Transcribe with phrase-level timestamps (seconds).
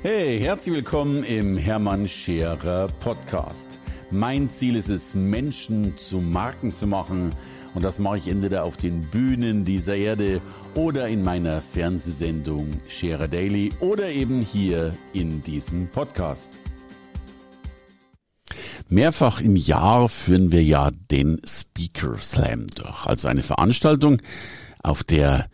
[0.00, 3.80] Hey, herzlich willkommen im Hermann Scherer Podcast.
[4.12, 7.34] Mein Ziel ist es, Menschen zu Marken zu machen.
[7.74, 10.40] Und das mache ich entweder auf den Bühnen dieser Erde
[10.76, 16.52] oder in meiner Fernsehsendung Scherer Daily oder eben hier in diesem Podcast.
[18.88, 24.22] Mehrfach im Jahr führen wir ja den Speaker Slam durch, also eine Veranstaltung,
[24.80, 25.48] auf der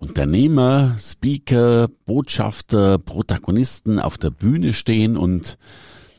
[0.00, 5.58] Unternehmer, Speaker, Botschafter, Protagonisten auf der Bühne stehen und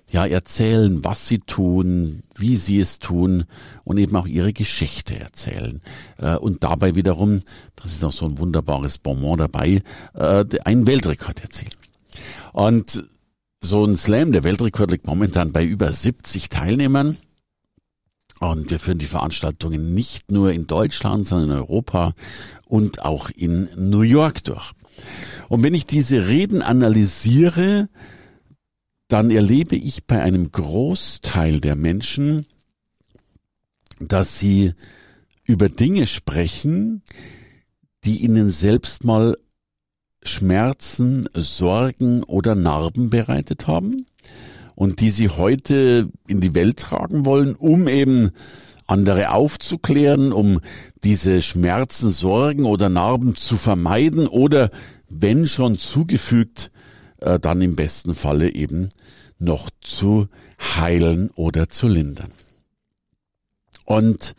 [0.08, 3.46] ja, erzählen, was sie tun, wie sie es tun
[3.84, 5.82] und eben auch ihre Geschichte erzählen.
[6.18, 7.42] Äh, und dabei wiederum,
[7.76, 9.82] das ist auch so ein wunderbares Bonbon dabei,
[10.14, 11.74] äh, einen Weltrekord erzielen.
[12.54, 13.08] Und
[13.62, 17.18] so ein Slam, der Weltrekord liegt momentan bei über 70 Teilnehmern.
[18.42, 22.16] Und wir führen die Veranstaltungen nicht nur in Deutschland, sondern in Europa
[22.66, 24.72] und auch in New York durch.
[25.48, 27.88] Und wenn ich diese Reden analysiere,
[29.08, 32.48] dann erlebe ich bei einem Großteil der Menschen,
[34.00, 34.74] dass sie
[35.44, 37.04] über Dinge sprechen,
[38.06, 39.38] die ihnen selbst mal
[40.24, 44.08] Schmerzen, Sorgen oder Narben bereitet haben
[44.82, 48.32] und die sie heute in die Welt tragen wollen, um eben
[48.88, 50.60] andere aufzuklären, um
[51.04, 54.72] diese Schmerzen, Sorgen oder Narben zu vermeiden oder
[55.08, 56.72] wenn schon zugefügt,
[57.20, 58.90] äh, dann im besten Falle eben
[59.38, 60.28] noch zu
[60.60, 62.32] heilen oder zu lindern.
[63.86, 64.34] Und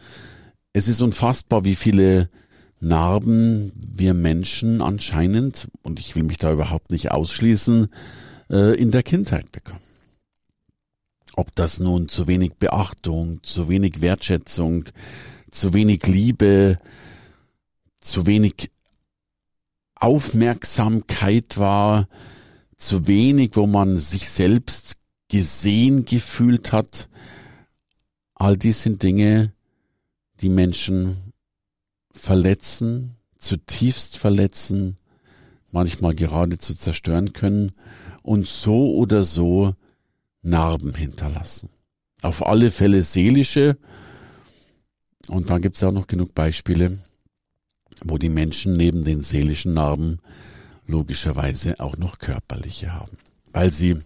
[0.72, 2.30] es ist unfassbar, wie viele
[2.80, 7.86] Narben wir Menschen anscheinend, und ich will mich da überhaupt nicht ausschließen,
[8.50, 9.91] äh, in der Kindheit bekommen.
[11.34, 14.84] Ob das nun zu wenig Beachtung, zu wenig Wertschätzung,
[15.50, 16.78] zu wenig Liebe,
[18.00, 18.70] zu wenig
[19.94, 22.08] Aufmerksamkeit war,
[22.76, 24.96] zu wenig, wo man sich selbst
[25.28, 27.08] gesehen gefühlt hat.
[28.34, 29.54] All dies sind Dinge,
[30.40, 31.32] die Menschen
[32.12, 34.96] verletzen, zutiefst verletzen,
[35.70, 37.72] manchmal geradezu zerstören können
[38.22, 39.74] und so oder so
[40.42, 41.70] Narben hinterlassen.
[42.20, 43.78] Auf alle Fälle seelische.
[45.28, 46.98] Und dann gibt es auch noch genug Beispiele,
[48.04, 50.18] wo die Menschen neben den seelischen Narben
[50.86, 53.16] logischerweise auch noch körperliche haben,
[53.52, 54.00] weil sie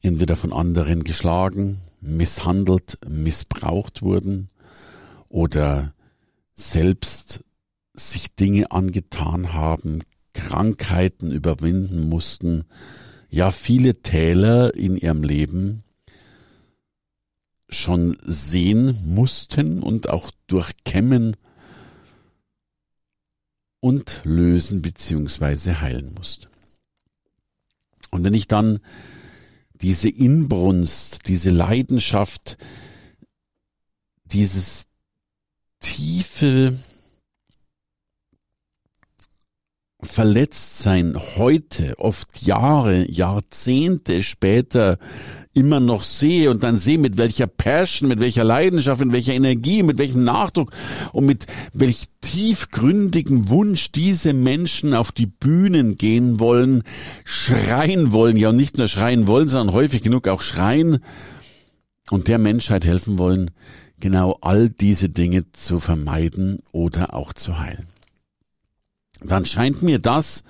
[0.00, 4.48] entweder von anderen geschlagen, misshandelt, missbraucht wurden
[5.28, 5.92] oder
[6.54, 7.44] selbst
[7.94, 10.02] sich Dinge angetan haben,
[10.34, 12.64] Krankheiten überwinden mussten,
[13.32, 15.82] ja viele Täler in ihrem Leben
[17.70, 21.36] schon sehen mussten und auch durchkämmen
[23.80, 26.48] und lösen beziehungsweise heilen mussten.
[28.10, 28.80] Und wenn ich dann
[29.72, 32.58] diese Inbrunst, diese Leidenschaft,
[34.24, 34.86] dieses
[35.80, 36.78] tiefe
[40.04, 44.98] Verletztsein heute, oft Jahre, Jahrzehnte später
[45.54, 49.84] immer noch sehe und dann sehe, mit welcher Passion, mit welcher Leidenschaft, mit welcher Energie,
[49.84, 50.72] mit welchem Nachdruck
[51.12, 56.82] und mit welch tiefgründigen Wunsch diese Menschen auf die Bühnen gehen wollen,
[57.24, 60.98] schreien wollen, ja und nicht nur schreien wollen, sondern häufig genug auch schreien
[62.10, 63.52] und der Menschheit helfen wollen,
[64.00, 67.86] genau all diese Dinge zu vermeiden oder auch zu heilen
[69.24, 70.44] dann scheint mir das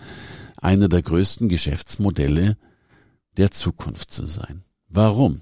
[0.56, 2.56] einer der größten Geschäftsmodelle
[3.36, 4.62] der Zukunft zu sein.
[4.88, 5.40] Warum?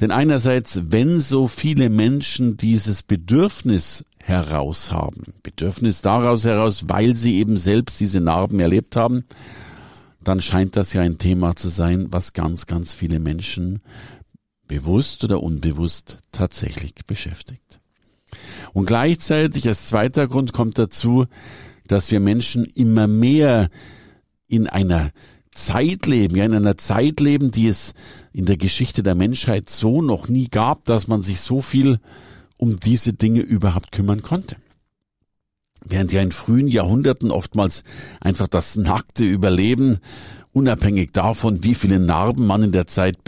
[0.00, 7.36] Denn einerseits, wenn so viele Menschen dieses Bedürfnis heraus haben, Bedürfnis daraus heraus, weil sie
[7.36, 9.24] eben selbst diese Narben erlebt haben,
[10.22, 13.82] dann scheint das ja ein Thema zu sein, was ganz, ganz viele Menschen
[14.66, 17.78] bewusst oder unbewusst tatsächlich beschäftigt.
[18.72, 21.26] Und gleichzeitig als zweiter Grund kommt dazu,
[21.86, 23.68] dass wir Menschen immer mehr
[24.48, 25.10] in einer
[25.50, 27.94] Zeit leben, ja in einer Zeit leben, die es
[28.32, 32.00] in der Geschichte der Menschheit so noch nie gab, dass man sich so viel
[32.56, 34.56] um diese Dinge überhaupt kümmern konnte.
[35.84, 37.84] Während ja in frühen Jahrhunderten oftmals
[38.20, 39.98] einfach das nackte Überleben,
[40.52, 43.22] unabhängig davon, wie viele Narben man in der Zeit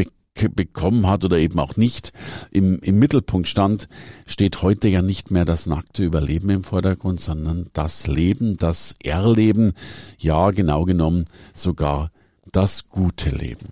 [0.54, 2.12] bekommen hat oder eben auch nicht,
[2.50, 3.88] im, im Mittelpunkt stand,
[4.26, 9.72] steht heute ja nicht mehr das nackte Überleben im Vordergrund, sondern das Leben, das Erleben,
[10.18, 11.24] ja genau genommen
[11.54, 12.10] sogar
[12.52, 13.68] das gute Leben.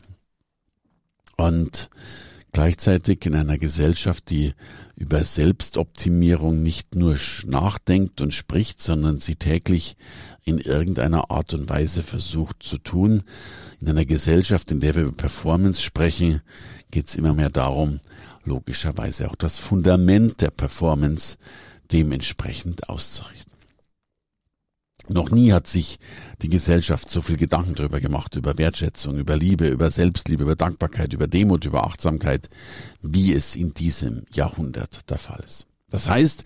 [1.36, 1.90] Und
[2.52, 4.54] gleichzeitig in einer Gesellschaft, die
[4.96, 9.96] über Selbstoptimierung nicht nur nachdenkt und spricht, sondern sie täglich
[10.44, 13.22] in irgendeiner Art und Weise versucht zu tun.
[13.80, 16.42] In einer Gesellschaft, in der wir über Performance sprechen,
[16.90, 18.00] geht es immer mehr darum,
[18.44, 21.38] logischerweise auch das Fundament der Performance
[21.90, 23.53] dementsprechend auszurichten.
[25.08, 25.98] Noch nie hat sich
[26.40, 31.12] die Gesellschaft so viel Gedanken darüber gemacht, über Wertschätzung, über Liebe, über Selbstliebe, über Dankbarkeit,
[31.12, 32.48] über Demut, über Achtsamkeit,
[33.02, 35.66] wie es in diesem Jahrhundert der Fall ist.
[35.90, 36.44] Das heißt,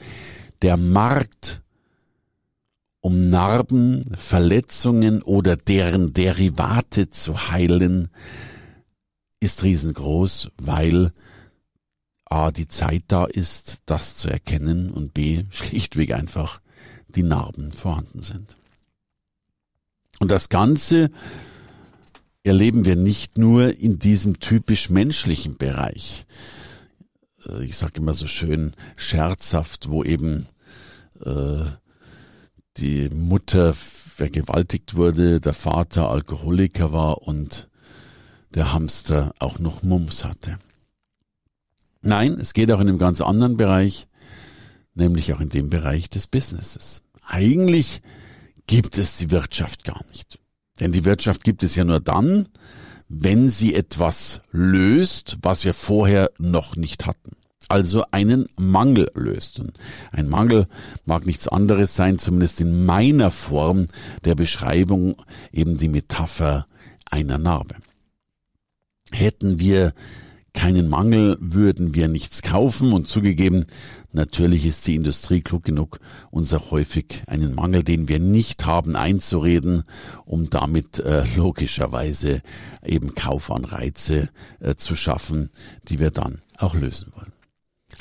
[0.63, 1.63] der Markt
[3.01, 8.09] um Narben, Verletzungen oder deren Derivate zu heilen,
[9.41, 11.13] ist riesengroß, weil
[12.25, 16.61] A, die Zeit da ist, das zu erkennen und B, schlichtweg einfach
[17.09, 18.55] die Narben vorhanden sind.
[20.21, 21.11] Und das Ganze
[22.43, 26.27] erleben wir nicht nur in diesem typisch menschlichen Bereich.
[27.47, 30.47] Äh, ich sage immer so schön scherzhaft, wo eben
[31.25, 31.65] äh,
[32.79, 37.69] die Mutter vergewaltigt wurde, der Vater Alkoholiker war und
[38.55, 40.59] der Hamster auch noch Mums hatte.
[42.01, 44.08] Nein, es geht auch in einem ganz anderen Bereich,
[44.99, 47.03] nämlich auch in dem Bereich des Businesses.
[47.27, 48.03] Eigentlich
[48.67, 50.39] gibt es die Wirtschaft gar nicht.
[50.81, 52.49] Denn die Wirtschaft gibt es ja nur dann,
[53.09, 57.33] wenn sie etwas löst, was wir vorher noch nicht hatten.
[57.69, 59.61] Also einen Mangel löst.
[59.61, 59.79] Und
[60.13, 60.69] ein Mangel
[61.05, 63.87] mag nichts anderes sein, zumindest in meiner Form
[64.25, 65.17] der Beschreibung,
[65.53, 66.67] eben die Metapher
[67.11, 67.77] einer Narbe.
[69.11, 69.95] Hätten wir
[70.59, 73.65] keinen Mangel, würden wir nichts kaufen und zugegeben,
[74.11, 76.01] natürlich ist die Industrie klug genug,
[76.33, 79.85] uns auch häufig einen Mangel, den wir nicht haben, einzureden,
[80.25, 82.43] um damit äh, logischerweise
[82.85, 85.51] eben Kaufanreize äh, zu schaffen,
[85.89, 87.33] die wir dann auch lösen wollen.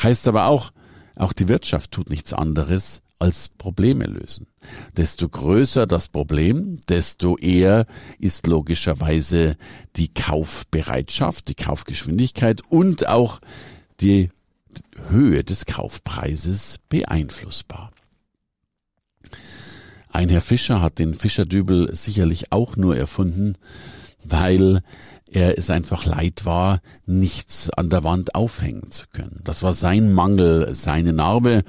[0.02, 0.72] Heißt aber auch,
[1.16, 4.48] auch die Wirtschaft tut nichts anderes, als Probleme lösen.
[4.96, 7.86] Desto größer das Problem, desto eher
[8.20, 9.58] ist logischerweise
[9.96, 13.40] die Kaufbereitschaft, die Kaufgeschwindigkeit und auch
[14.02, 14.30] die
[15.10, 17.92] Höhe des Kaufpreises beeinflussbar.
[20.10, 23.56] Ein Herr Fischer hat den Fischerdübel sicherlich auch nur erfunden,
[24.30, 24.82] weil
[25.30, 29.42] er es einfach leid war, nichts an der Wand aufhängen zu können.
[29.44, 31.64] Das war sein Mangel, seine Narbe.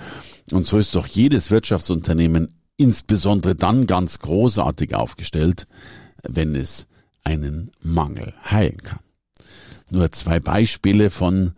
[0.52, 5.66] Und so ist doch jedes Wirtschaftsunternehmen insbesondere dann ganz großartig aufgestellt,
[6.22, 6.86] wenn es
[7.24, 9.00] einen Mangel heilen kann.
[9.90, 11.52] Nur zwei Beispiele von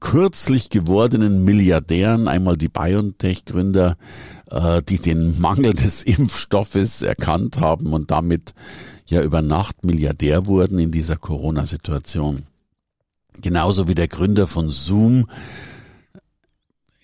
[0.00, 3.96] kürzlich gewordenen Milliardären, einmal die BioNTech-Gründer,
[4.50, 8.54] äh, die den Mangel des Impfstoffes erkannt haben und damit
[9.06, 12.44] ja über Nacht Milliardär wurden in dieser Corona-Situation.
[13.40, 15.26] Genauso wie der Gründer von Zoom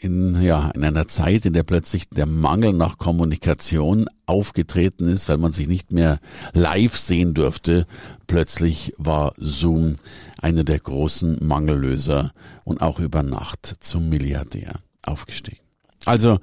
[0.01, 5.37] in, ja, in einer Zeit, in der plötzlich der Mangel nach Kommunikation aufgetreten ist, weil
[5.37, 6.21] man sich nicht mehr
[6.55, 7.87] live sehen durfte,
[8.27, 9.97] plötzlich war Zoom
[10.39, 12.33] einer der großen Mangellöser
[12.65, 15.61] und auch über Nacht zum Milliardär aufgestiegen.
[16.07, 16.39] Also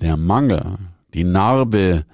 [0.00, 0.78] der Mangel,
[1.12, 2.06] die Narbe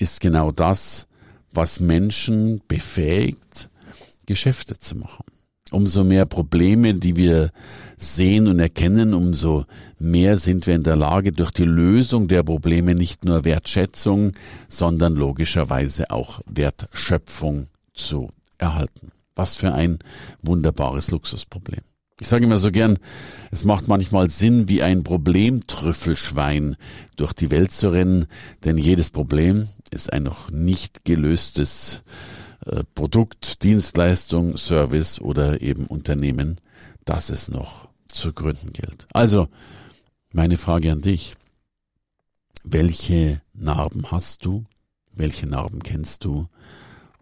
[0.00, 1.06] ist genau das,
[1.52, 3.68] was Menschen befähigt,
[4.26, 5.24] Geschäfte zu machen.
[5.70, 7.50] Umso mehr Probleme, die wir
[7.96, 9.66] sehen und erkennen, umso
[9.98, 14.32] mehr sind wir in der Lage, durch die Lösung der Probleme nicht nur Wertschätzung,
[14.68, 19.12] sondern logischerweise auch Wertschöpfung zu erhalten.
[19.36, 19.98] Was für ein
[20.42, 21.82] wunderbares Luxusproblem.
[22.20, 22.98] Ich sage immer so gern,
[23.50, 26.76] es macht manchmal Sinn, wie ein Problemtrüffelschwein
[27.16, 28.26] durch die Welt zu rennen,
[28.64, 32.02] denn jedes Problem ist ein noch nicht gelöstes
[32.66, 36.60] äh, Produkt, Dienstleistung, Service oder eben Unternehmen,
[37.06, 39.06] das es noch zu gründen gilt.
[39.14, 39.48] Also,
[40.34, 41.34] meine Frage an dich.
[42.62, 44.66] Welche Narben hast du?
[45.14, 46.48] Welche Narben kennst du?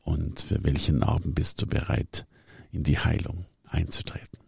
[0.03, 2.27] Und für welche Narben bist du bereit,
[2.73, 4.48] in die Heilung einzutreten?